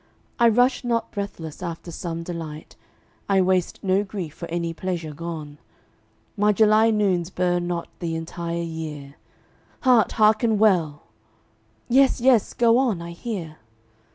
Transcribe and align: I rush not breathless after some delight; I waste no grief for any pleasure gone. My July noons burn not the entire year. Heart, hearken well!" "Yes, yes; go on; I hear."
I 0.39 0.49
rush 0.49 0.83
not 0.83 1.11
breathless 1.11 1.61
after 1.61 1.91
some 1.91 2.23
delight; 2.23 2.75
I 3.29 3.39
waste 3.39 3.79
no 3.83 4.03
grief 4.03 4.33
for 4.33 4.47
any 4.49 4.73
pleasure 4.73 5.13
gone. 5.13 5.59
My 6.35 6.51
July 6.53 6.89
noons 6.89 7.29
burn 7.29 7.67
not 7.67 7.87
the 7.99 8.15
entire 8.15 8.63
year. 8.63 9.13
Heart, 9.81 10.13
hearken 10.13 10.57
well!" 10.57 11.03
"Yes, 11.87 12.19
yes; 12.19 12.55
go 12.55 12.79
on; 12.79 12.99
I 12.99 13.11
hear." 13.11 13.57